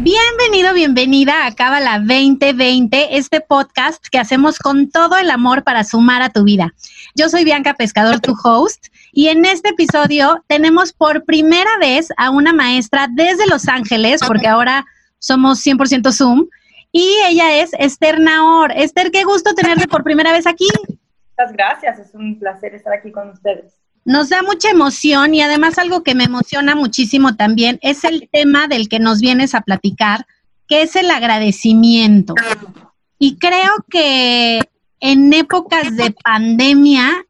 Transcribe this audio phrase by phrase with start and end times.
[0.00, 6.22] Bienvenido, bienvenida a Cábala 2020, este podcast que hacemos con todo el amor para sumar
[6.22, 6.72] a tu vida.
[7.16, 12.30] Yo soy Bianca Pescador, tu host, y en este episodio tenemos por primera vez a
[12.30, 14.86] una maestra desde Los Ángeles, porque ahora
[15.18, 16.46] somos 100% Zoom,
[16.92, 18.70] y ella es Esther Naor.
[18.76, 20.68] Esther, qué gusto tenerte por primera vez aquí.
[21.36, 23.77] Muchas gracias, es un placer estar aquí con ustedes.
[24.04, 28.66] Nos da mucha emoción y además algo que me emociona muchísimo también es el tema
[28.68, 30.26] del que nos vienes a platicar,
[30.66, 32.34] que es el agradecimiento.
[33.18, 34.60] Y creo que
[35.00, 37.26] en épocas de pandemia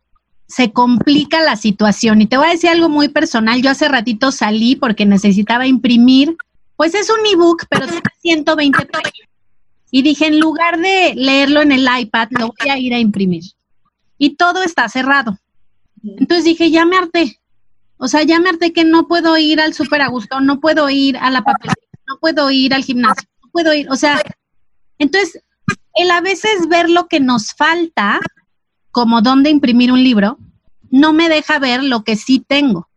[0.47, 2.23] se complica la situación.
[2.23, 3.61] Y te voy a decir algo muy personal.
[3.63, 6.37] Yo hace ratito salí porque necesitaba imprimir,
[6.77, 9.29] pues es un ebook, pero tiene 120 páginas.
[9.91, 13.45] Y dije, en lugar de leerlo en el iPad, lo voy a ir a imprimir.
[14.19, 15.39] Y todo está cerrado.
[16.03, 17.41] Entonces dije, ya me harté.
[17.99, 20.89] O sea, ya me harté que no puedo ir al super a gusto, no puedo
[20.89, 23.91] ir a la papelería, no puedo ir al gimnasio, no puedo ir.
[23.91, 24.23] O sea,
[24.99, 25.43] entonces,
[25.95, 28.21] el a veces ver lo que nos falta,
[28.91, 30.39] como dónde imprimir un libro,
[30.91, 32.89] no me deja ver lo que sí tengo.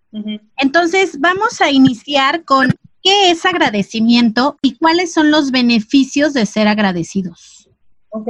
[0.58, 2.70] Entonces, vamos a iniciar con
[3.02, 7.70] qué es agradecimiento y cuáles son los beneficios de ser agradecidos.
[8.10, 8.28] Ok,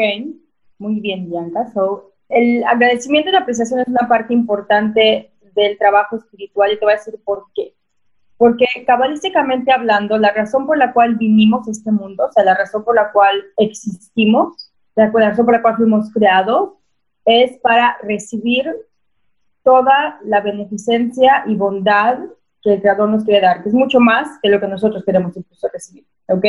[0.77, 1.71] muy bien, Bianca.
[1.73, 6.85] So, el agradecimiento y la apreciación es una parte importante del trabajo espiritual y te
[6.85, 7.73] voy a decir por qué.
[8.37, 12.55] Porque cabalísticamente hablando, la razón por la cual vinimos a este mundo, o sea, la
[12.55, 16.73] razón por la cual existimos, la razón por la cual fuimos creados,
[17.25, 18.73] es para recibir
[19.63, 22.17] toda la beneficencia y bondad
[22.63, 25.35] que el Creador nos quiere dar, que es mucho más que lo que nosotros queremos
[25.37, 26.45] incluso recibir, ¿ok?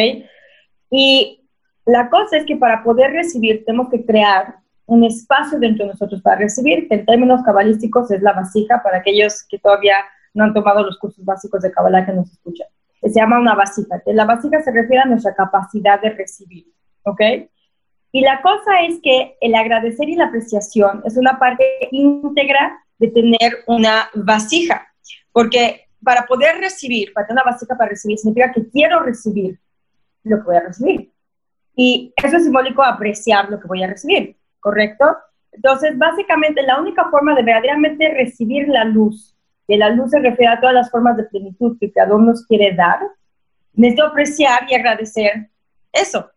[0.91, 1.43] Y
[1.85, 6.21] la cosa es que para poder recibir tenemos que crear un espacio dentro de nosotros
[6.23, 9.97] para recibir, que en términos cabalísticos es la vasija para aquellos que todavía
[10.35, 12.67] no han tomado los cursos básicos de cabalá que nos escuchan.
[13.01, 14.01] Se llama una vasija.
[14.07, 16.67] La vasija se refiere a nuestra capacidad de recibir,
[17.05, 17.21] ¿ok?
[18.13, 23.09] Y la cosa es que el agradecer y la apreciación es una parte íntegra de
[23.09, 24.87] tener una vasija,
[25.33, 29.59] porque para poder recibir, para tener una vasija para recibir, significa que quiero recibir
[30.25, 31.13] lo que voy a recibir.
[31.75, 34.37] Y eso es simbólico apreciar lo que voy a recibir.
[34.63, 35.05] ¿Correcto?
[35.51, 39.37] Entonces, básicamente, la única forma de verdaderamente recibir la luz,
[39.69, 42.47] que la luz se refiere a todas las formas de plenitud que cada uno nos
[42.47, 43.01] quiere dar,
[43.75, 45.51] necesito apreciar y agradecer
[45.93, 46.31] eso.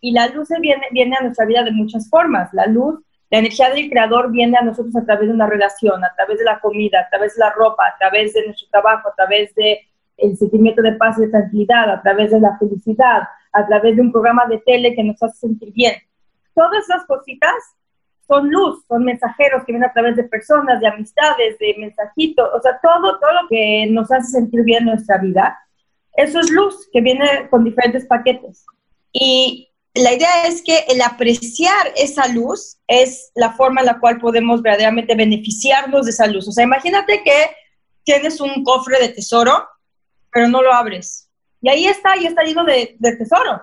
[0.00, 2.52] Y la luz viene, viene a nuestra vida de muchas formas.
[2.52, 3.00] La luz,
[3.30, 6.44] la energía del creador viene a nosotros a través de una relación, a través de
[6.44, 9.80] la comida, a través de la ropa, a través de nuestro trabajo, a través de
[10.16, 13.22] el sentimiento de paz y de tranquilidad, a través de la felicidad,
[13.52, 15.94] a través de un programa de tele que nos hace sentir bien
[16.58, 17.54] todas esas cositas
[18.26, 22.60] son luz, son mensajeros que vienen a través de personas, de amistades, de mensajitos, o
[22.60, 25.56] sea, todo, todo lo que nos hace sentir bien en nuestra vida,
[26.14, 28.66] eso es luz que viene con diferentes paquetes.
[29.12, 34.18] Y la idea es que el apreciar esa luz es la forma en la cual
[34.18, 36.48] podemos verdaderamente beneficiarnos de esa luz.
[36.48, 37.50] O sea, imagínate que
[38.02, 39.66] tienes un cofre de tesoro,
[40.32, 41.30] pero no lo abres.
[41.62, 43.62] Y ahí está, y está lleno de, de tesoro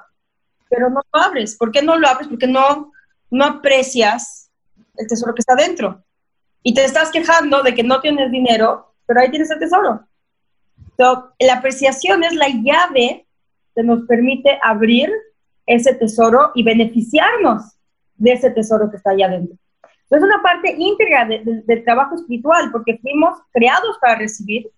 [0.76, 1.56] pero no lo abres.
[1.56, 2.28] ¿Por qué no lo abres?
[2.28, 2.92] Porque no,
[3.32, 4.52] no aprecias
[4.98, 6.04] el tesoro que está dentro.
[6.64, 10.02] Y te estás quejando de que no tienes dinero, pero ahí tienes el tesoro.
[10.92, 13.26] Entonces, la apreciación es la llave
[13.74, 15.10] que nos permite abrir
[15.66, 17.78] ese tesoro y beneficiarnos
[18.16, 19.58] de ese tesoro que está allá adentro.
[20.10, 24.70] Es una parte íntegra del trabajo espiritual, porque fuimos creados para recibir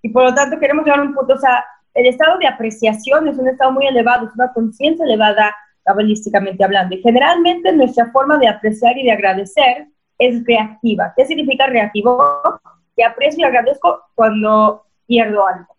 [0.00, 1.64] y por lo tanto queremos llegar un punto, o sea,
[1.96, 6.94] el estado de apreciación es un estado muy elevado, es una conciencia elevada cabalísticamente hablando.
[6.94, 9.86] Y generalmente nuestra forma de apreciar y de agradecer
[10.18, 11.14] es reactiva.
[11.16, 12.22] ¿Qué significa reactivo?
[12.94, 15.74] Que aprecio y agradezco cuando pierdo algo.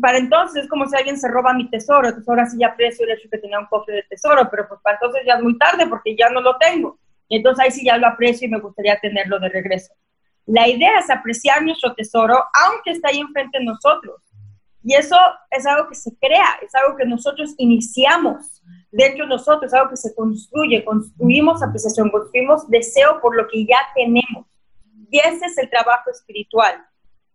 [0.00, 3.06] Para entonces es como si alguien se roba mi tesoro, entonces ahora sí ya aprecio
[3.06, 5.56] el hecho que tenía un cofre de tesoro, pero pues para entonces ya es muy
[5.58, 6.98] tarde porque ya no lo tengo.
[7.28, 9.94] Entonces ahí sí ya lo aprecio y me gustaría tenerlo de regreso.
[10.46, 12.34] La idea es apreciar nuestro tesoro,
[12.66, 14.31] aunque está ahí enfrente de nosotros.
[14.84, 15.16] Y eso
[15.50, 19.90] es algo que se crea, es algo que nosotros iniciamos dentro de nosotros, es algo
[19.90, 24.46] que se construye, construimos apreciación, construimos deseo por lo que ya tenemos.
[25.10, 26.84] Y ese es el trabajo espiritual.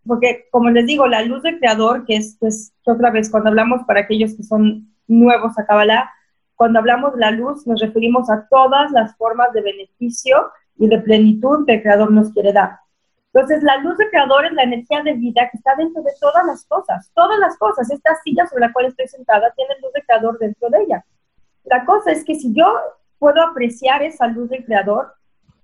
[0.06, 3.82] Porque, como les digo, la luz del Creador, que es, pues, otra vez, cuando hablamos
[3.86, 6.10] para aquellos que son nuevos a Kabbalah,
[6.56, 10.98] cuando hablamos de la luz nos referimos a todas las formas de beneficio y de
[11.00, 12.80] plenitud que el Creador nos quiere dar.
[13.38, 16.44] Entonces, la luz del Creador es la energía de vida que está dentro de todas
[16.48, 17.88] las cosas, todas las cosas.
[17.92, 21.06] Esta silla sobre la cual estoy sentada tiene luz del Creador dentro de ella.
[21.66, 22.66] La cosa es que si yo
[23.20, 25.14] puedo apreciar esa luz del Creador,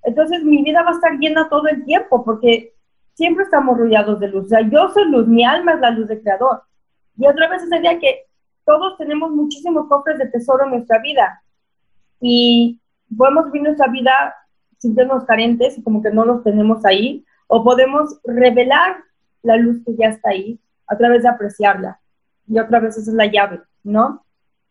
[0.03, 2.75] entonces mi vida va a estar llena todo el tiempo, porque
[3.15, 4.45] siempre estamos rodeados de luz.
[4.45, 6.61] O sea, yo soy luz, mi alma es la luz del Creador.
[7.17, 8.27] Y otra vez esa idea que
[8.65, 11.41] todos tenemos muchísimos cofres de tesoro en nuestra vida
[12.21, 12.79] y
[13.17, 14.35] podemos vivir nuestra vida
[14.77, 17.25] sintiéndonos carentes y como que no los tenemos ahí,
[17.55, 19.03] o podemos revelar
[19.43, 21.99] la luz que ya está ahí a través de apreciarla.
[22.47, 24.25] Y otra vez esa es la llave, ¿no?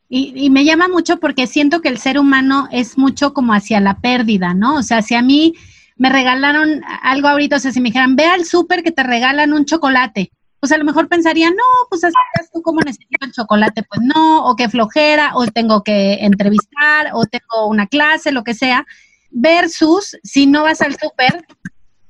[0.08, 4.00] Y, me llama mucho porque siento que el ser humano es mucho como hacia la
[4.00, 4.74] pérdida, ¿no?
[4.74, 5.54] O sea, si a mí
[5.96, 9.52] me regalaron algo ahorita, o sea, si me dijeran, ve al súper que te regalan
[9.52, 12.14] un chocolate, pues a lo mejor pensaría, no, pues así
[12.52, 17.24] tú como necesito el chocolate, pues no, o que flojera, o tengo que entrevistar, o
[17.26, 18.84] tengo una clase, lo que sea,
[19.30, 21.46] versus si no vas al súper,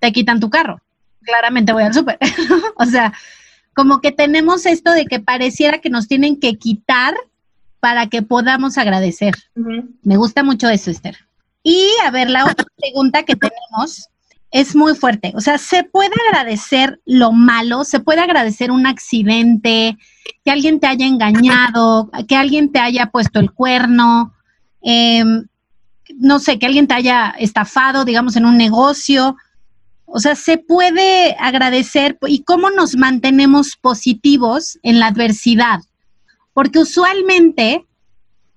[0.03, 0.81] te quitan tu carro.
[1.23, 2.19] Claramente voy al súper.
[2.77, 3.13] o sea,
[3.73, 7.15] como que tenemos esto de que pareciera que nos tienen que quitar
[7.79, 9.35] para que podamos agradecer.
[10.03, 11.17] Me gusta mucho eso, Esther.
[11.63, 14.09] Y a ver, la otra pregunta que tenemos
[14.51, 15.33] es muy fuerte.
[15.37, 17.85] O sea, ¿se puede agradecer lo malo?
[17.85, 19.97] ¿Se puede agradecer un accidente?
[20.45, 24.35] Que alguien te haya engañado, que alguien te haya puesto el cuerno,
[24.83, 25.47] em,
[26.19, 29.37] no sé, que alguien te haya estafado, digamos, en un negocio.
[30.15, 32.19] O sea, ¿se puede agradecer?
[32.29, 35.81] ¿Y cómo nos mantenemos positivos en la adversidad?
[36.53, 37.87] Porque usualmente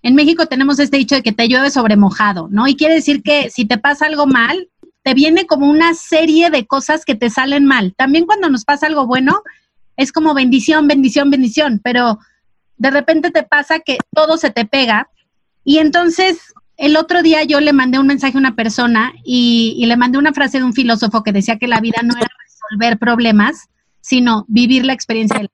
[0.02, 2.68] en México tenemos este dicho de que te llueve sobre mojado, ¿no?
[2.68, 4.70] Y quiere decir que si te pasa algo mal,
[5.02, 7.96] te viene como una serie de cosas que te salen mal.
[7.96, 9.42] También cuando nos pasa algo bueno,
[9.96, 12.20] es como bendición, bendición, bendición, pero
[12.76, 15.10] de repente te pasa que todo se te pega.
[15.64, 19.86] Y entonces el otro día yo le mandé un mensaje a una persona y, y
[19.86, 22.98] le mandé una frase de un filósofo que decía que la vida no era resolver
[22.98, 23.70] problemas,
[24.02, 25.50] sino vivir la experiencia de la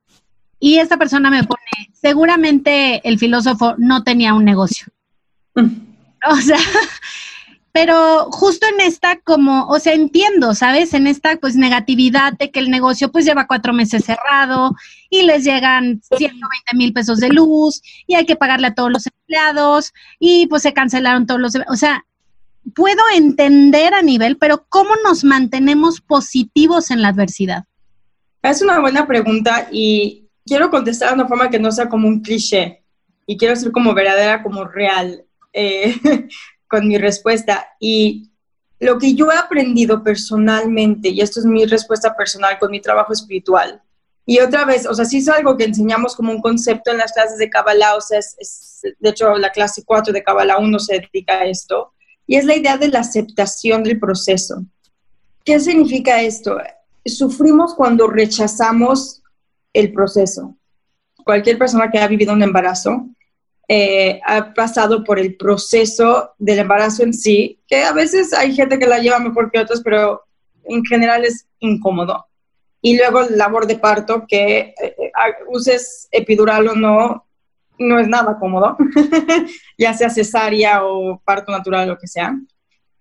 [0.63, 4.85] y esta persona me pone, seguramente el filósofo no tenía un negocio.
[5.56, 5.68] Mm.
[6.29, 6.59] O sea,
[7.73, 10.94] pero justo en esta como, o sea, entiendo, ¿sabes?
[10.94, 14.75] En esta pues negatividad de que el negocio pues lleva cuatro meses cerrado
[15.09, 16.41] y les llegan 120
[16.75, 20.73] mil pesos de luz y hay que pagarle a todos los empleados y pues se
[20.73, 22.06] cancelaron todos los, o sea,
[22.75, 27.65] puedo entender a nivel, pero ¿cómo nos mantenemos positivos en la adversidad?
[28.41, 32.21] Es una buena pregunta y quiero contestar de una forma que no sea como un
[32.21, 32.83] cliché
[33.25, 35.95] y quiero ser como verdadera, como real eh,
[36.71, 37.68] con mi respuesta.
[37.79, 38.31] Y
[38.79, 43.13] lo que yo he aprendido personalmente, y esto es mi respuesta personal con mi trabajo
[43.13, 43.81] espiritual,
[44.25, 47.12] y otra vez, o sea, sí es algo que enseñamos como un concepto en las
[47.12, 51.00] clases de Kabbalah, o sea, es, de hecho la clase 4 de Kabbalah 1 se
[51.00, 51.94] dedica a esto,
[52.25, 54.63] y es la idea de la aceptación del proceso.
[55.44, 56.57] ¿Qué significa esto?
[57.03, 59.21] Sufrimos cuando rechazamos
[59.74, 60.56] el proceso.
[61.25, 63.07] Cualquier persona que ha vivido un embarazo
[63.73, 68.77] eh, ha pasado por el proceso del embarazo en sí, que a veces hay gente
[68.77, 70.25] que la lleva mejor que otros, pero
[70.65, 72.25] en general es incómodo.
[72.81, 75.12] Y luego el labor de parto, que eh, eh,
[75.47, 77.25] uses epidural o no,
[77.79, 78.75] no es nada cómodo,
[79.77, 82.38] ya sea cesárea o parto natural, lo que sea.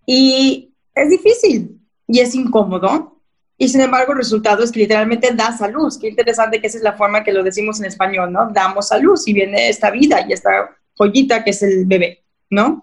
[0.06, 3.19] Y es difícil y es incómodo.
[3.62, 5.93] Y sin embargo, el resultado es que literalmente da salud.
[6.00, 8.49] Qué interesante que esa es la forma que lo decimos en español, ¿no?
[8.50, 12.83] Damos a luz y viene esta vida y esta joyita que es el bebé, ¿no?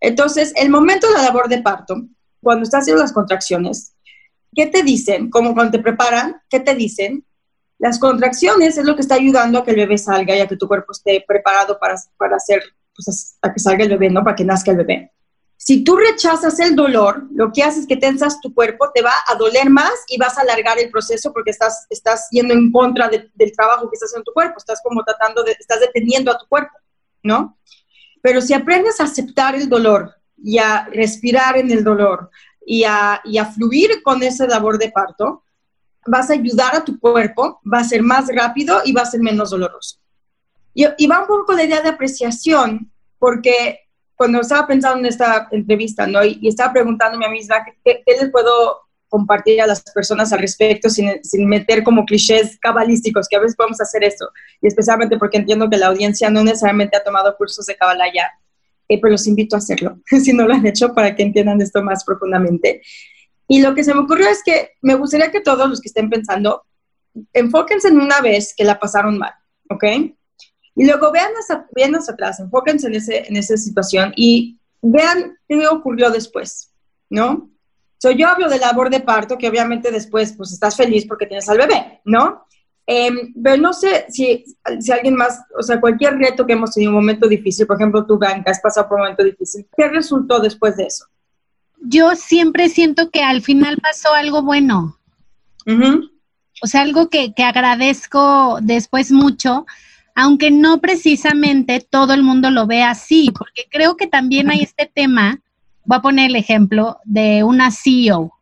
[0.00, 2.08] Entonces, el momento de la labor de parto,
[2.42, 3.94] cuando estás haciendo las contracciones,
[4.52, 5.30] ¿qué te dicen?
[5.30, 7.24] Como cuando te preparan, ¿qué te dicen?
[7.78, 10.56] Las contracciones es lo que está ayudando a que el bebé salga y a que
[10.56, 12.64] tu cuerpo esté preparado para, para hacer,
[12.96, 14.24] pues, a que salga el bebé, ¿no?
[14.24, 15.12] Para que nazca el bebé.
[15.58, 19.14] Si tú rechazas el dolor, lo que hace es que tensas tu cuerpo, te va
[19.26, 23.08] a doler más y vas a alargar el proceso porque estás, estás yendo en contra
[23.08, 26.38] del trabajo que estás haciendo en tu cuerpo, estás como tratando de, estás deteniendo a
[26.38, 26.76] tu cuerpo,
[27.22, 27.58] ¿no?
[28.20, 32.30] Pero si aprendes a aceptar el dolor y a respirar en el dolor
[32.66, 35.42] y a, y a fluir con ese labor de parto,
[36.06, 39.20] vas a ayudar a tu cuerpo, va a ser más rápido y va a ser
[39.20, 39.98] menos doloroso.
[40.74, 43.85] Y, y va un poco la idea de apreciación, porque
[44.16, 46.24] cuando estaba pensando en esta entrevista, ¿no?
[46.24, 50.90] Y, estaba preguntándome a mí misma, ¿qué, les puedo compartir a las personas al respecto
[50.90, 54.28] sin, sin, meter como clichés cabalísticos, que a veces podemos hacer eso,
[54.60, 58.30] y especialmente porque entiendo que la audiencia no necesariamente ha tomado cursos de Kabbalah ya,
[58.88, 61.82] eh, pero los invito a hacerlo, si no lo han hecho, para que entiendan esto
[61.82, 62.82] más profundamente.
[63.48, 66.10] Y lo que se me ocurrió es que me gustaría que todos los que estén
[66.10, 66.64] pensando,
[67.32, 69.32] enfóquense en una vez que la pasaron mal,
[69.70, 69.84] ¿ok?
[70.76, 75.66] Y luego vean hacia, vean atrás, enfóquense en, ese, en esa situación y vean qué
[75.66, 76.70] ocurrió después,
[77.08, 77.50] ¿no?
[77.98, 81.48] So, yo hablo de labor de parto, que obviamente después pues estás feliz porque tienes
[81.48, 82.46] al bebé, ¿no?
[82.86, 84.44] Em, pero no sé si,
[84.78, 88.06] si alguien más, o sea, cualquier reto que hemos tenido, un momento difícil, por ejemplo,
[88.06, 91.06] tú, Blanca, has pasado por un momento difícil, ¿qué resultó después de eso?
[91.80, 94.98] Yo siempre siento que al final pasó algo bueno.
[96.62, 99.66] O sea, algo que, que agradezco después mucho,
[100.16, 104.90] aunque no precisamente todo el mundo lo ve así, porque creo que también hay este
[104.92, 105.40] tema,
[105.84, 108.32] voy a poner el ejemplo de una CEO,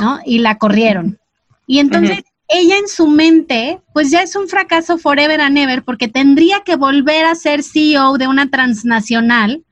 [0.00, 0.18] ¿no?
[0.26, 1.20] Y la corrieron.
[1.68, 6.08] Y entonces ella en su mente, pues ya es un fracaso forever and ever, porque
[6.08, 9.62] tendría que volver a ser CEO de una transnacional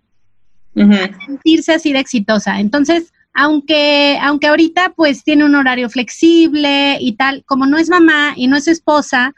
[0.74, 2.60] para sentirse así de exitosa.
[2.60, 8.34] Entonces, aunque, aunque ahorita pues tiene un horario flexible y tal, como no es mamá
[8.36, 9.34] y no es esposa,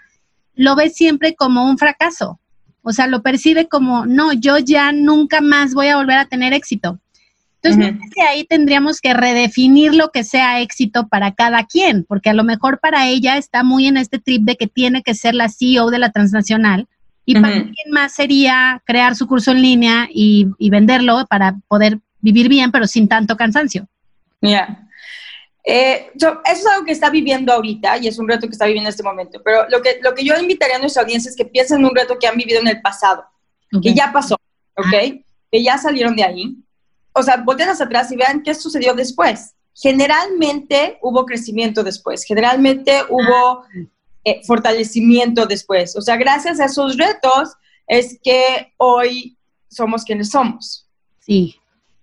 [0.58, 2.38] lo ve siempre como un fracaso.
[2.82, 6.52] O sea, lo percibe como, no, yo ya nunca más voy a volver a tener
[6.52, 6.98] éxito.
[7.62, 7.94] Entonces,
[8.28, 12.78] ahí tendríamos que redefinir lo que sea éxito para cada quien, porque a lo mejor
[12.78, 15.98] para ella está muy en este trip de que tiene que ser la CEO de
[15.98, 16.86] la transnacional,
[17.24, 22.48] y para quien más sería crear su curso en línea y, venderlo para poder vivir
[22.48, 23.86] bien, pero sin tanto cansancio.
[24.40, 24.88] Ya.
[25.70, 28.88] Eh, eso es algo que está viviendo ahorita y es un reto que está viviendo
[28.88, 29.40] en este momento.
[29.44, 31.94] Pero lo que, lo que yo invitaría a nuestra audiencia es que piensen en un
[31.94, 33.25] reto que han vivido en el pasado,
[33.82, 34.37] que ya pasó,
[34.76, 35.22] ¿ok?
[35.50, 36.56] Que ya salieron de ahí
[37.18, 39.54] o sea, volteen hacia atrás y vean qué sucedió después.
[39.75, 43.64] Generalmente hubo crecimiento después, generalmente hubo
[44.25, 45.96] eh, fortalecimiento después.
[45.96, 47.54] O sea, gracias a esos retos
[47.87, 49.37] es que hoy
[49.68, 50.87] somos quienes somos.
[51.20, 51.57] Sí.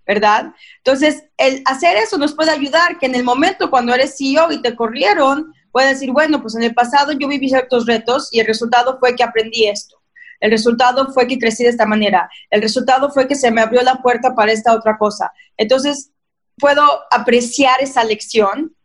[0.07, 0.53] ¿Verdad?
[0.77, 4.61] Entonces, el hacer eso nos puede ayudar que en el momento cuando eres CEO y
[4.61, 8.45] te corrieron, puedes decir, bueno, pues en el pasado yo viví ciertos retos y el
[8.45, 9.97] resultado fue que aprendí esto.
[10.39, 12.29] El resultado fue que crecí de esta manera.
[12.51, 15.31] El resultado fue que se me abrió la puerta para esta otra cosa.
[15.57, 16.11] Entonces,
[16.57, 18.75] puedo apreciar esa lección,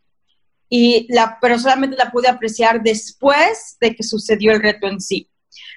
[0.69, 5.29] y la, pero solamente la pude apreciar después de que sucedió el reto en sí.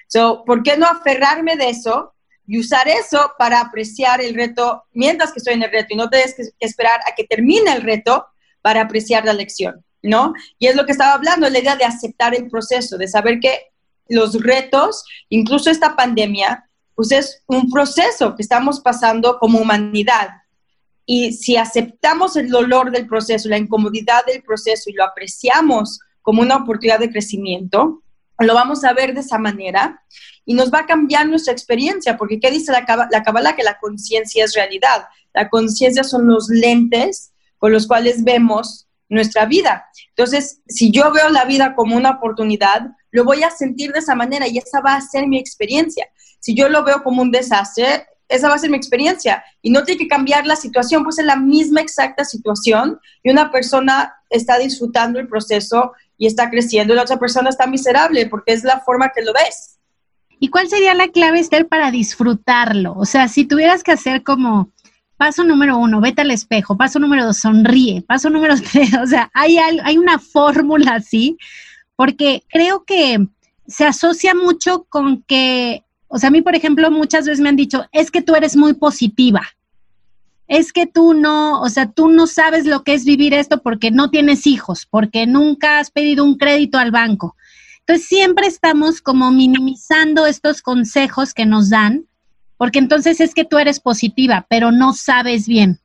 [0.07, 2.14] So, ¿Por qué no aferrarme de eso
[2.47, 6.09] y usar eso para apreciar el reto mientras que estoy en el reto y no
[6.09, 8.25] tienes que, esperar a que termine el reto
[8.61, 10.33] para apreciar la lección, ¿no?
[10.59, 13.67] Y es lo que estaba hablando, la idea de aceptar el proceso, de saber que
[14.07, 20.29] los retos, incluso esta pandemia, pues es un proceso que estamos pasando como humanidad.
[21.05, 26.41] Y si aceptamos el dolor del proceso, la incomodidad del proceso y lo apreciamos como
[26.41, 28.01] una oportunidad de crecimiento,
[28.39, 30.03] lo vamos a ver de esa manera
[30.45, 33.55] y nos va a cambiar nuestra experiencia, porque ¿qué dice la, Kabbalah?
[33.55, 35.05] Que la conciencia es realidad.
[35.33, 39.85] La conciencia son los lentes con los cuales vemos nuestra vida.
[40.09, 44.15] Entonces, si yo veo la vida como una oportunidad, lo voy a sentir de esa
[44.15, 46.07] manera y esa va a ser mi experiencia.
[46.39, 49.83] Si yo lo veo como un desastre, esa va a ser mi experiencia y no
[49.83, 54.57] tiene que cambiar la situación, pues es la misma exacta situación y una persona está
[54.57, 58.79] disfrutando el proceso y está creciendo y la otra persona está miserable porque es la
[58.79, 59.74] forma que lo ves.
[60.39, 62.93] ¿Y cuál sería la clave, Esther, para disfrutarlo?
[62.97, 64.71] O sea, si tuvieras que hacer como
[65.17, 69.29] paso número uno, vete al espejo, paso número dos, sonríe, paso número tres, o sea,
[69.33, 71.37] hay, hay una fórmula así
[71.95, 73.25] porque creo que
[73.67, 77.55] se asocia mucho con que, o sea, a mí, por ejemplo, muchas veces me han
[77.55, 79.41] dicho, es que tú eres muy positiva,
[80.47, 83.91] es que tú no, o sea, tú no sabes lo que es vivir esto porque
[83.91, 87.35] no tienes hijos, porque nunca has pedido un crédito al banco.
[87.87, 92.05] Entonces, siempre estamos como minimizando estos consejos que nos dan,
[92.57, 95.79] porque entonces es que tú eres positiva, pero no sabes bien,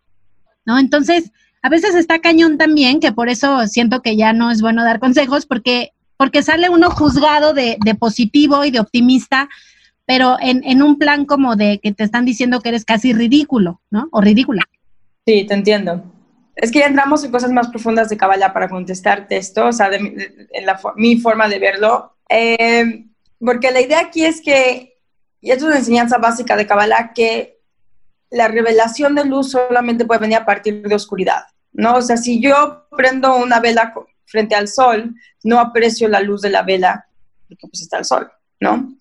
[0.65, 0.79] ¿no?
[0.79, 1.31] Entonces,
[1.63, 4.99] a veces está cañón también, que por eso siento que ya no es bueno dar
[4.99, 9.49] consejos, porque porque sale uno juzgado de, positivo y de optimista,
[10.05, 14.07] pero en, un plan como de que te están diciendo que eres casi ridículo, ¿no?
[14.13, 14.63] O ridícula.
[15.27, 16.05] Sí, te entiendo.
[16.61, 19.89] Es que ya entramos en cosas más profundas de Kabbalah para contestarte esto, o sea,
[19.89, 19.99] de,
[20.97, 22.13] mi forma de verlo.
[22.29, 23.07] Eh,
[23.39, 24.99] porque la idea aquí es que,
[25.41, 27.61] y esto es una enseñanza básica de Kabbalah, que
[28.29, 31.95] la revelación de luz solamente puede venir a partir de oscuridad, ¿no?
[31.95, 33.95] O sea, si yo prendo una vela
[34.27, 37.07] frente al sol, no aprecio la luz de la vela
[37.49, 38.95] porque pues está el sol, ¿no?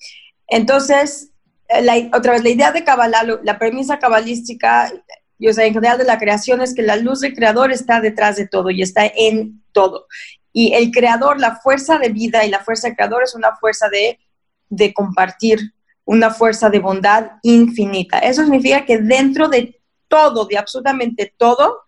[0.47, 1.31] Entonces,
[1.67, 4.91] eh, otra vez, la idea de Kabbalah, la premisa cabalística,
[5.39, 8.01] y, o sea, en general de la creación es que la luz del creador está
[8.01, 10.05] detrás de todo y está en todo.
[10.51, 13.87] Y el creador, la fuerza de vida y la fuerza del creador es una fuerza
[13.89, 14.19] de,
[14.67, 15.59] de compartir,
[16.03, 18.19] una fuerza de bondad infinita.
[18.19, 19.79] Eso significa que dentro de
[20.09, 21.83] todo, de absolutamente todo,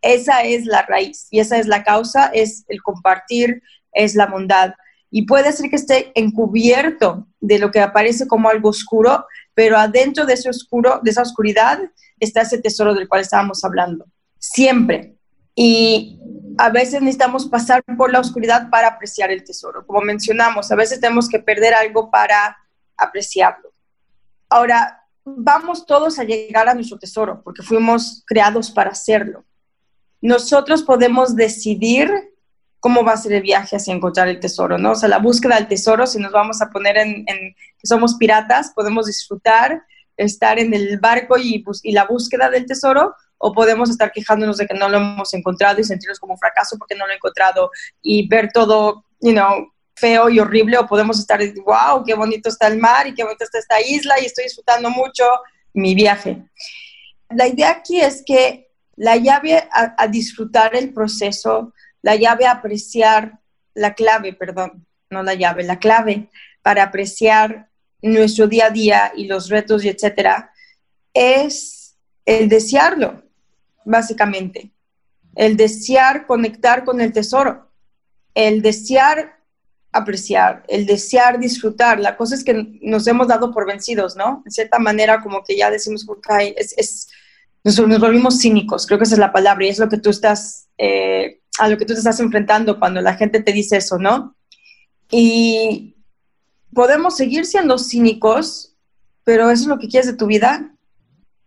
[0.00, 4.74] esa es la raíz y esa es la causa, es el compartir, es la bondad.
[5.10, 9.26] Y puede ser que esté encubierto de lo que aparece como algo oscuro,
[9.58, 11.80] pero adentro de ese oscuro, de esa oscuridad,
[12.20, 14.06] está ese tesoro del cual estábamos hablando.
[14.38, 15.16] Siempre.
[15.56, 16.20] y
[16.58, 19.84] a veces necesitamos pasar por la oscuridad para apreciar el tesoro.
[19.84, 22.56] Como mencionamos, a veces tenemos que perder algo para
[22.96, 23.72] apreciarlo.
[24.48, 29.44] Ahora, vamos todos a llegar a nuestro tesoro porque fuimos creados para hacerlo.
[30.20, 32.08] Nosotros podemos decidir
[32.80, 34.92] cómo va a ser el viaje hacia encontrar el tesoro, ¿no?
[34.92, 38.72] O sea, la búsqueda del tesoro, si nos vamos a poner en, que somos piratas,
[38.74, 39.82] podemos disfrutar,
[40.16, 44.66] estar en el barco y, y la búsqueda del tesoro, o podemos estar quejándonos de
[44.66, 47.70] que no lo hemos encontrado y sentirnos como un fracaso porque no lo he encontrado
[48.02, 52.68] y ver todo, you know, feo y horrible, o podemos estar, wow, qué bonito está
[52.68, 55.24] el mar y qué bonita está esta isla y estoy disfrutando mucho
[55.72, 56.44] mi viaje.
[57.30, 63.38] La idea aquí es que la llave a disfrutar el proceso la llave a apreciar,
[63.74, 66.28] la clave, perdón, no la llave, la clave
[66.62, 67.68] para apreciar
[68.02, 70.52] nuestro día a día y los retos y etcétera,
[71.14, 73.22] es el desearlo,
[73.84, 74.70] básicamente.
[75.34, 77.70] El desear conectar con el tesoro,
[78.34, 79.38] el desear
[79.92, 81.98] apreciar, el desear disfrutar.
[82.00, 84.42] La cosa es que nos hemos dado por vencidos, ¿no?
[84.44, 86.06] En cierta manera, como que ya decimos,
[86.56, 87.08] es, es,
[87.64, 90.68] nos, volvimos cínicos, creo que esa es la palabra, y es lo que tú estás
[90.76, 94.34] eh, a lo que tú te estás enfrentando cuando la gente te dice eso, ¿no?
[95.10, 95.96] Y
[96.72, 98.74] podemos seguir siendo cínicos,
[99.24, 100.74] pero eso es lo que quieres de tu vida.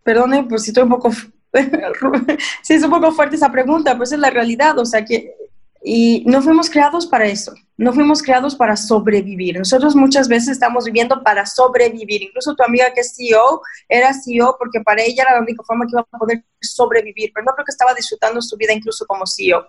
[0.02, 1.30] Perdone por si estoy un poco, sí
[2.74, 5.34] es un poco fuerte esa pregunta, pero esa es la realidad, o sea que,
[5.84, 9.58] y no fuimos creados para eso, no fuimos creados para sobrevivir.
[9.58, 12.22] Nosotros muchas veces estamos viviendo para sobrevivir.
[12.22, 15.84] Incluso tu amiga que es CEO era CEO porque para ella era la única forma
[15.86, 19.24] que iba a poder sobrevivir, pero no creo que estaba disfrutando su vida incluso como
[19.26, 19.66] CEO.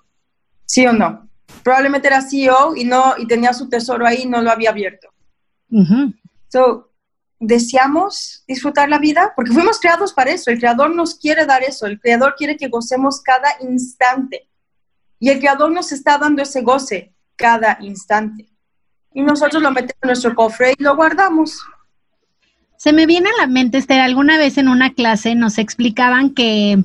[0.65, 1.29] ¿Sí o no?
[1.63, 5.10] Probablemente era CEO y, no, y tenía su tesoro ahí y no lo había abierto.
[6.50, 6.91] So,
[7.39, 9.34] ¿deseamos disfrutar la vida?
[9.36, 10.51] Porque fuimos creados para eso.
[10.51, 11.86] El Creador nos quiere dar eso.
[11.86, 14.48] El Creador quiere que gocemos cada instante.
[15.20, 18.48] Y el Creador nos está dando ese goce cada instante.
[19.14, 21.59] Y nosotros lo metemos en nuestro cofre y lo guardamos.
[22.77, 26.83] Se me viene a la mente, Esther, alguna vez en una clase nos explicaban que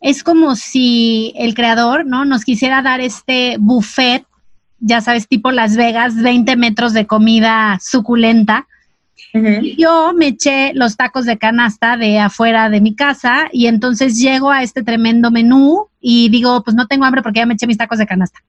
[0.00, 2.24] es como si el creador, ¿no?
[2.24, 4.24] Nos quisiera dar este buffet,
[4.78, 8.66] ya sabes, tipo Las Vegas, 20 metros de comida suculenta.
[9.76, 14.50] Yo me eché los tacos de canasta de afuera de mi casa y entonces llego
[14.50, 17.76] a este tremendo menú y digo, pues no tengo hambre porque ya me eché mis
[17.76, 18.40] tacos de canasta.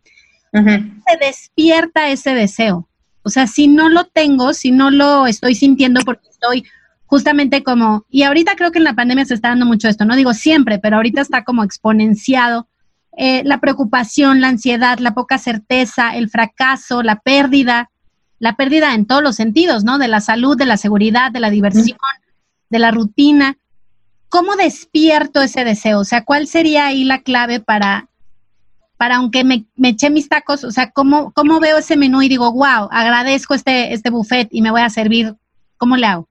[0.54, 2.88] Se despierta ese deseo.
[3.24, 6.64] O sea, si no lo tengo, si no lo estoy sintiendo porque estoy
[7.12, 10.16] justamente como, y ahorita creo que en la pandemia se está dando mucho esto, no
[10.16, 12.70] digo siempre, pero ahorita está como exponenciado
[13.18, 17.92] eh, la preocupación, la ansiedad, la poca certeza, el fracaso, la pérdida,
[18.40, 19.98] la pérdida en todos los sentidos, ¿no?
[19.98, 21.98] De la salud, de la seguridad, de la diversión,
[22.70, 23.58] de la rutina.
[24.30, 26.00] ¿Cómo despierto ese deseo?
[26.00, 28.08] O sea, ¿cuál sería ahí la clave para,
[28.96, 32.30] para aunque me, me eché mis tacos, o sea, ¿cómo, ¿cómo veo ese menú y
[32.30, 35.36] digo, wow, agradezco este, este buffet y me voy a servir?
[35.76, 36.31] ¿Cómo le hago?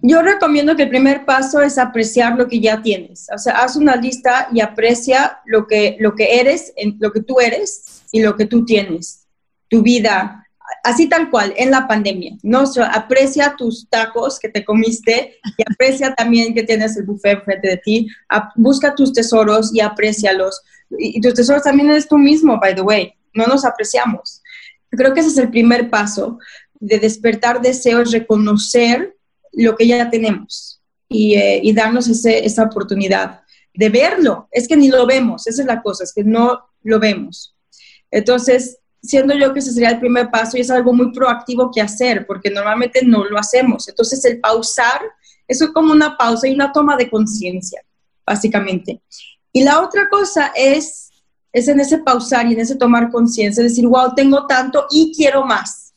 [0.00, 3.26] Yo recomiendo que el primer paso es apreciar lo que ya tienes.
[3.34, 7.40] O sea, haz una lista y aprecia lo que, lo que eres, lo que tú
[7.40, 9.26] eres y lo que tú tienes.
[9.68, 10.46] Tu vida,
[10.84, 12.36] así tal cual, en la pandemia.
[12.44, 12.64] ¿no?
[12.92, 17.76] aprecia tus tacos que te comiste y aprecia también que tienes el buffet frente de
[17.78, 18.08] ti.
[18.54, 20.62] busca tus tesoros y aprecialos.
[20.96, 23.14] Y, y tus tesoros también eres tú mismo, by the way.
[23.34, 24.42] No nos apreciamos.
[24.90, 26.38] Creo que ese es el primer paso
[26.78, 29.17] de despertar deseos, reconocer
[29.52, 30.80] lo que ya tenemos
[31.10, 33.42] eh, y, darnos ese, esa oportunidad
[33.74, 34.48] de verlo.
[34.52, 37.54] Es que ni lo vemos, esa es la cosa, es que no lo vemos.
[38.10, 41.80] Entonces, siendo yo que ese sería el primer paso y es algo muy proactivo que
[41.80, 43.88] hacer, porque normalmente no lo hacemos.
[43.88, 45.00] Entonces, el pausar,
[45.46, 47.82] eso es como una pausa y una toma de conciencia,
[48.26, 49.00] básicamente.
[49.52, 51.10] Y la otra cosa es,
[51.52, 55.44] es en ese pausar y en ese tomar conciencia, decir, wow, tengo tanto y quiero
[55.44, 55.87] más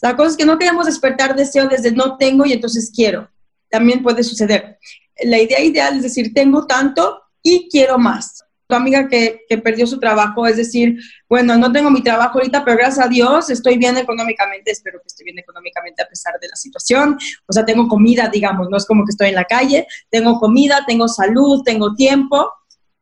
[0.00, 3.28] la cosa es que no queremos despertar deseo desde no tengo y entonces quiero.
[3.68, 4.78] También puede suceder.
[5.24, 8.44] La idea ideal es decir, tengo tanto y quiero más.
[8.68, 12.76] Tu amiga que, perdió su trabajo, es decir, bueno, no tengo mi trabajo ahorita, pero
[12.76, 16.54] gracias a Dios estoy bien económicamente, espero que esté bien económicamente a pesar de la
[16.56, 17.18] situación.
[17.46, 20.84] O sea, tengo comida, digamos, no es como que estoy en la calle, tengo comida,
[20.86, 22.52] tengo salud, tengo tiempo,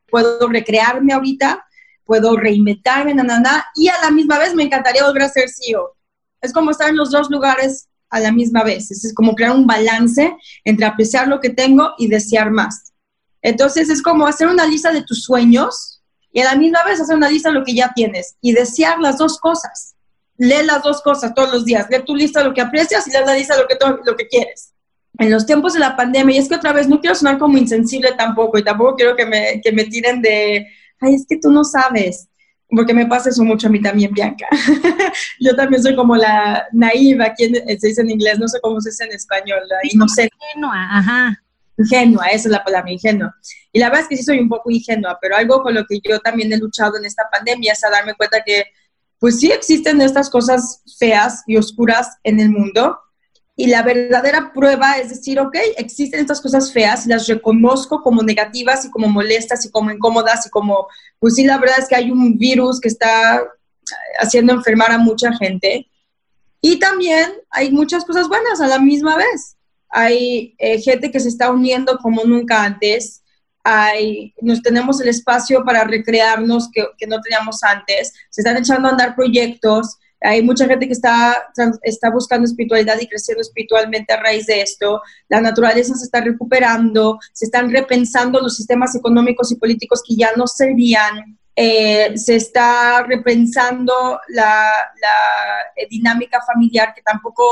[0.08, 1.66] puedo recrearme ahorita,
[2.04, 5.48] puedo reinventarme, na, na, na, y a la misma vez me encantaría volver a ser
[5.50, 5.96] CEO
[6.40, 8.90] es como estar en los dos lugares a la misma vez.
[8.90, 12.92] Es como crear un balance entre apreciar lo que tengo y desear más.
[13.42, 17.16] Entonces es como hacer una lista de tus sueños y a la misma vez hacer
[17.16, 19.94] una lista de lo que ya tienes y desear las dos cosas.
[20.38, 21.86] Lee las dos cosas todos los días.
[21.90, 24.16] Lee tu lista de lo que aprecias y lee la lista de lo que, lo
[24.16, 24.72] que quieres.
[25.18, 27.56] En los tiempos de la pandemia, y es que otra vez no quiero sonar como
[27.56, 30.66] insensible tampoco y tampoco quiero que me, que me tiren de,
[31.00, 32.28] ay, es que tú no sabes,
[32.68, 34.46] porque me pasa eso mucho a mí también, Bianca.
[35.40, 38.90] Yo también soy como la naiva, aquí se dice en inglés, no sé cómo se
[38.90, 40.34] dice en español, la inocente.
[40.54, 41.42] Ingenua, ajá.
[41.78, 43.34] Ingenua, esa es la palabra, ingenua.
[43.72, 46.00] Y la verdad es que sí soy un poco ingenua, pero algo con lo que
[46.02, 48.64] yo también he luchado en esta pandemia es a darme cuenta que,
[49.18, 52.98] pues sí existen estas cosas feas y oscuras en el mundo,
[53.58, 58.84] y la verdadera prueba es decir, ok, existen estas cosas feas, las reconozco como negativas
[58.84, 60.88] y como molestas y como incómodas y como,
[61.18, 63.42] pues sí, la verdad es que hay un virus que está
[64.18, 65.88] haciendo enfermar a mucha gente.
[66.60, 69.56] Y también hay muchas cosas buenas a la misma vez.
[69.88, 73.22] Hay eh, gente que se está uniendo como nunca antes.
[73.64, 78.12] Hay, nos tenemos el espacio para recrearnos que, que no teníamos antes.
[78.28, 81.50] Se están echando a andar proyectos hay mucha gente que está,
[81.82, 85.02] está buscando espiritualidad y creciendo espiritualmente a raíz de esto.
[85.28, 90.32] La naturaleza se está recuperando, se están repensando los sistemas económicos y políticos que ya
[90.36, 91.38] no serían.
[91.54, 97.44] Eh, se está repensando la, la dinámica familiar que tampoco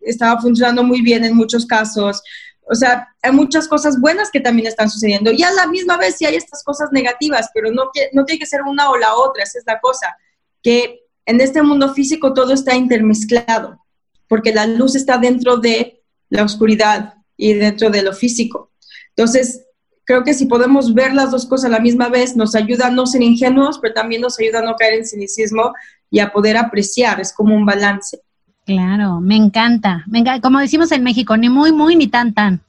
[0.00, 2.22] estaba funcionando muy bien en muchos casos.
[2.66, 5.30] O sea, hay muchas cosas buenas que también están sucediendo.
[5.30, 8.46] Y a la misma vez sí hay estas cosas negativas, pero no, no tiene que
[8.46, 10.16] ser una o la otra, esa es la cosa.
[10.62, 13.80] Que en este mundo físico todo está intermezclado,
[14.28, 18.72] porque la luz está dentro de la oscuridad y dentro de lo físico.
[19.10, 19.64] Entonces,
[20.04, 22.90] creo que si podemos ver las dos cosas a la misma vez, nos ayuda a
[22.90, 25.72] no ser ingenuos, pero también nos ayuda a no caer en cinicismo
[26.10, 28.20] y a poder apreciar, es como un balance.
[28.66, 30.04] Claro, me encanta.
[30.06, 32.62] Venga, como decimos en México, ni muy, muy, ni tan, tan.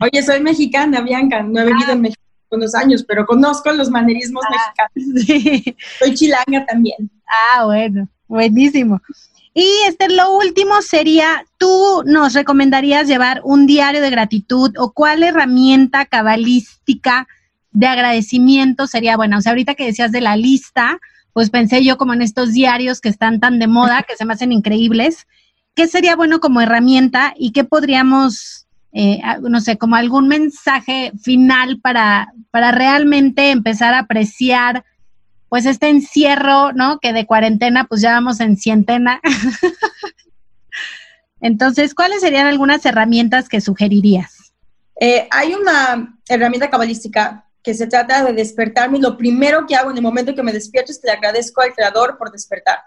[0.00, 4.44] Oye, soy mexicana, Bianca, no he vivido en México unos años, pero conozco los manerismos
[4.46, 5.76] ah, mexicanos.
[5.98, 7.10] Soy chilanga también.
[7.26, 9.00] Ah, bueno, buenísimo.
[9.52, 15.22] Y este, lo último sería, ¿tú nos recomendarías llevar un diario de gratitud o cuál
[15.22, 17.26] herramienta cabalística
[17.72, 19.38] de agradecimiento sería buena?
[19.38, 21.00] O sea, ahorita que decías de la lista,
[21.32, 24.34] pues pensé yo como en estos diarios que están tan de moda, que se me
[24.34, 25.26] hacen increíbles.
[25.74, 28.59] ¿Qué sería bueno como herramienta y qué podríamos
[28.92, 34.84] eh, no sé, como algún mensaje final para, para realmente empezar a apreciar
[35.48, 36.98] pues este encierro, ¿no?
[37.00, 39.20] Que de cuarentena pues ya vamos en cientena.
[41.40, 44.52] Entonces, ¿cuáles serían algunas herramientas que sugerirías?
[45.00, 49.96] Eh, hay una herramienta cabalística que se trata de despertarme lo primero que hago en
[49.96, 52.78] el momento que me despierto es que le agradezco al creador por despertar.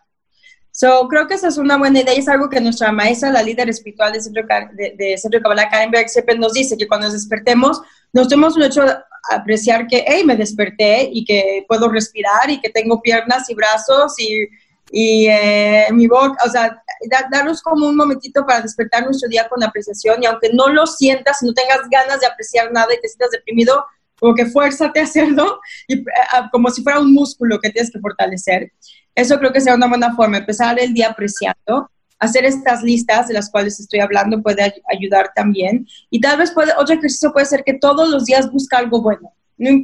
[0.75, 3.43] So, creo que esa es una buena idea y es algo que nuestra maestra, la
[3.43, 7.05] líder espiritual de Centro de, de Centro Kabbalah, Karen Berg, siempre nos dice que cuando
[7.05, 7.79] nos despertemos,
[8.12, 8.83] nos un hecho
[9.29, 14.15] apreciar que, hey, me desperté y que puedo respirar y que tengo piernas y brazos
[14.17, 14.47] y,
[14.89, 16.83] y eh, mi boca, o sea,
[17.31, 21.43] darnos como un momentito para despertar nuestro día con apreciación y aunque no lo sientas,
[21.43, 23.86] no tengas ganas de apreciar nada y te sientas deprimido,
[24.19, 26.03] como que fuérzate a hacerlo eh,
[26.51, 28.71] como si fuera un músculo que tienes que fortalecer.
[29.15, 31.89] Eso creo que sea una buena forma, empezar el día apreciando.
[32.19, 35.86] Hacer estas listas de las cuales estoy hablando puede ayudar también.
[36.10, 39.34] Y tal vez puede, otro ejercicio puede ser que todos los días busca algo bueno.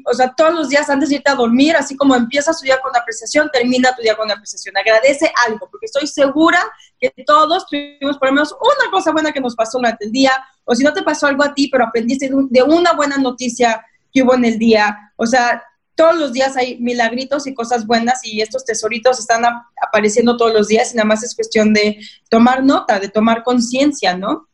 [0.06, 2.80] O sea, todos los días antes de irte a dormir, así como empiezas tu día
[2.82, 4.76] con apreciación, termina tu día con apreciación.
[4.78, 6.60] Agradece algo, porque estoy segura
[7.00, 10.32] que todos tuvimos por lo menos una cosa buena que nos pasó durante el día,
[10.66, 14.24] o si no te pasó algo a ti, pero aprendiste de una buena noticia que
[14.24, 15.14] hubo en el día.
[15.16, 15.64] O sea,
[16.00, 19.44] todos los días hay milagritos y cosas buenas y estos tesoritos están
[19.86, 24.16] apareciendo todos los días y nada más es cuestión de tomar nota, de tomar conciencia,
[24.16, 24.48] ¿no?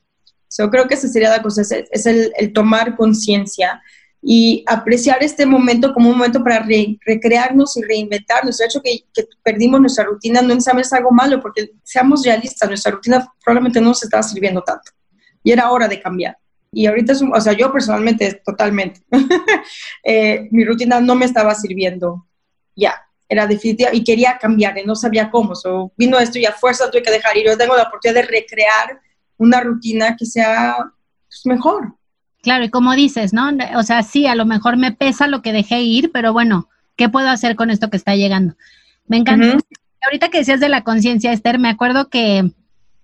[0.58, 3.80] Yo creo que esa sería la cosa, es, el, tomar conciencia
[4.24, 6.66] y apreciar este momento como un momento para
[7.06, 8.60] recrearnos y reinventarnos.
[8.60, 12.92] El hecho que, que perdimos nuestra rutina no es algo malo, porque seamos realistas, nuestra
[12.92, 14.92] rutina probablemente no nos estaba sirviendo tanto
[15.44, 16.40] y era hora de cambiar.
[16.78, 19.00] Y ahorita es un, o sea, yo personalmente, totalmente,
[20.04, 22.28] eh, mi rutina no me estaba sirviendo
[22.76, 25.56] ya, era definitiva y quería cambiar y no sabía cómo.
[25.56, 27.46] So, vino esto y a fuerza tuve que dejar ir.
[27.46, 29.00] Yo tengo la oportunidad de recrear
[29.38, 30.76] una rutina que sea
[31.28, 31.96] pues, mejor.
[32.44, 33.52] Claro, y como dices, ¿no?
[33.78, 37.08] O sea, sí, a lo mejor me pesa lo que dejé ir, pero bueno, ¿qué
[37.08, 38.56] puedo hacer con esto que está llegando?
[39.08, 39.58] Me encanta.
[40.04, 42.52] Ahorita que decías de la conciencia, Esther, me acuerdo que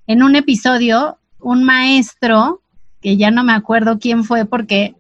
[0.08, 2.61] en un episodio un maestro
[3.02, 4.96] que ya no me acuerdo quién fue porque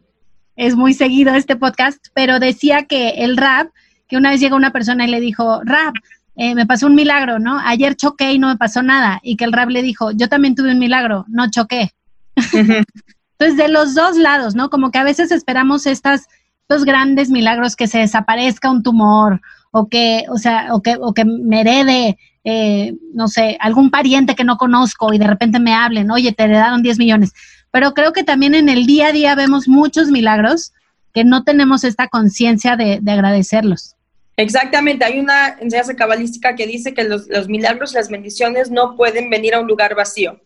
[0.55, 3.69] es muy seguido este podcast, pero decía que el rap,
[4.07, 5.95] que una vez llegó una persona y le dijo, rap,
[6.35, 7.59] eh, me pasó un milagro, ¿no?
[7.59, 9.19] Ayer choqué y no me pasó nada.
[9.23, 11.93] Y que el rap le dijo, yo también tuve un milagro, no choqué.
[12.53, 14.69] Entonces, de los dos lados, ¿no?
[14.69, 16.27] Como que a veces esperamos estas,
[16.61, 21.13] estos grandes milagros, que se desaparezca un tumor o que, o sea, o que, o
[21.13, 25.73] que me herede, eh, no sé, algún pariente que no conozco y de repente me
[25.73, 27.33] hablen, oye, te heredaron 10 millones
[27.71, 30.73] pero creo que también en el día a día vemos muchos milagros
[31.13, 33.95] que no tenemos esta conciencia de, agradecerlos.
[34.37, 39.29] Exactamente, hay una enseñanza cabalística que dice que los, los milagros las bendiciones no pueden
[39.29, 40.41] venir a un lugar vacío.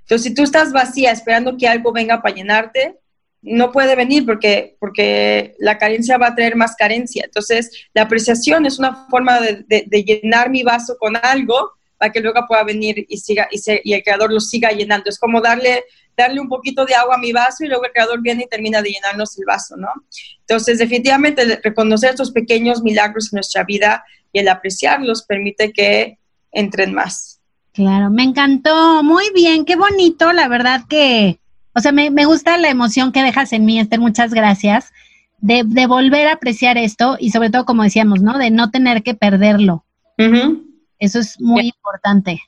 [0.00, 2.96] Entonces, si tú estás vacía esperando que algo venga para llenarte,
[3.42, 7.24] no puede venir porque, porque la carencia va a traer más carencia.
[7.24, 12.40] Entonces, la apreciación es una forma de, llenar mi vaso con algo para que luego
[12.46, 15.10] pueda venir y, siga, y, y, el creador lo siga llenando.
[15.10, 15.84] Es como darle,
[16.16, 18.82] darle un poquito de agua a mi vaso y luego el creador viene y termina
[18.82, 19.88] de llenarnos el vaso, ¿no?
[20.40, 26.18] Entonces, definitivamente, reconocer estos pequeños milagros en nuestra vida y el apreciarlos permite que
[26.52, 27.40] entren más.
[27.72, 31.38] Claro, me encantó, muy bien, qué bonito, la verdad que
[31.78, 34.92] o sea, me, gusta la emoción que dejas en mí, Esther, muchas gracias,
[35.38, 38.36] de, volver a apreciar esto y sobre todo, como decíamos, ¿no?
[38.36, 39.84] De no tener que perderlo.
[40.98, 42.42] Eso es muy importante.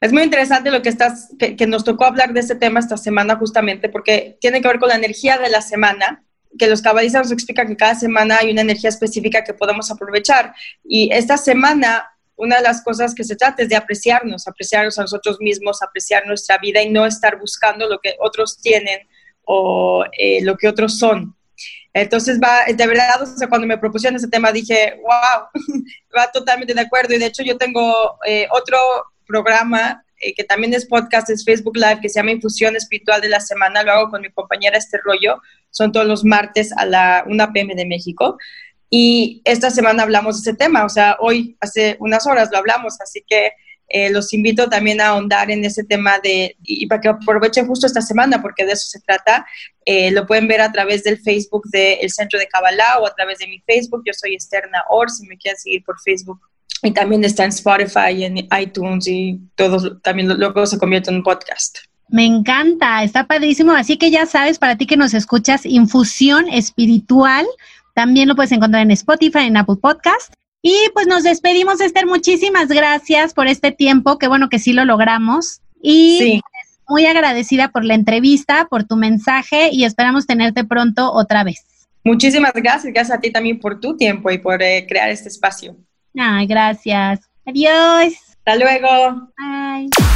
[0.00, 3.36] Es muy interesante lo que estás, que, nos tocó hablar de este tema esta semana
[3.36, 6.24] justamente, porque tiene que ver con la energía de la semana,
[6.58, 10.54] que los cabalistas nos explican que cada semana hay una energía específica que podemos aprovechar.
[10.82, 15.02] Y esta semana una de las cosas que se trata es de apreciarnos, apreciarnos a
[15.02, 19.00] nosotros mismos, apreciar nuestra vida y no estar buscando lo que otros tienen
[19.44, 21.34] o eh, lo que otros son.
[21.94, 23.14] Entonces, va, de verdad,
[23.48, 25.48] cuando me propusieron ese tema dije, wow,
[26.16, 27.14] va totalmente de acuerdo.
[27.14, 28.76] Y de hecho, yo tengo eh, otro
[29.26, 33.30] programa eh, que también es podcast, es Facebook Live, que se llama Infusión Espiritual de
[33.30, 33.82] la Semana.
[33.82, 35.40] Lo hago con mi compañera Este Rollo.
[35.70, 37.74] Son todos los martes a la 1 p.m.
[37.74, 38.36] de México.
[38.90, 43.00] Y esta semana hablamos de ese tema, o sea, hoy, hace unas horas lo hablamos,
[43.00, 43.50] así que
[43.88, 47.86] eh, los invito también a ahondar en ese tema de, y para que aprovechen justo
[47.86, 49.46] esta semana, porque de eso se trata.
[49.84, 53.38] Eh, lo pueden ver a través del Facebook del Centro de Kabbalah o a través
[53.38, 54.02] de mi Facebook.
[54.04, 56.40] Yo soy Esterna Or, si me quieren seguir por Facebook.
[56.82, 61.22] Y también está en Spotify en iTunes y todo, también luego se convierte en un
[61.22, 61.78] podcast.
[62.08, 63.72] Me encanta, está padrísimo.
[63.72, 67.46] Así que ya sabes, para ti que nos escuchas, infusión espiritual
[67.96, 70.34] también lo puedes encontrar en Spotify, en Apple Podcast.
[70.60, 72.06] Y pues nos despedimos, Esther.
[72.06, 74.18] Muchísimas gracias por este tiempo.
[74.18, 75.62] Qué bueno que sí lo logramos.
[75.80, 81.42] Y pues, muy agradecida por la entrevista, por tu mensaje y esperamos tenerte pronto otra
[81.42, 81.64] vez.
[82.04, 82.92] Muchísimas gracias.
[82.92, 85.74] Gracias a ti también por tu tiempo y por eh, crear este espacio.
[86.18, 87.20] Ay, gracias.
[87.46, 88.14] Adiós.
[88.44, 89.32] Hasta luego.
[89.38, 90.15] Bye.